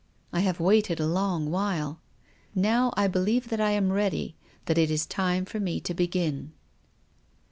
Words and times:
I 0.33 0.39
have 0.39 0.59
waited 0.59 0.99
a 0.99 1.05
long 1.05 1.51
while. 1.51 1.99
Now 2.55 2.91
I 2.97 3.05
believe 3.07 3.49
that 3.49 3.61
I 3.61 3.69
am 3.69 3.93
ready, 3.93 4.35
that 4.65 4.79
it 4.79 4.89
is 4.89 5.05
time 5.05 5.45
for 5.45 5.59
me 5.59 5.79
to 5.81 5.93
begin." 5.93 6.53